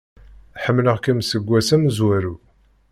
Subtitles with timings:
[0.63, 2.35] Ḥemmleɣ-kem seg ass amezwaru.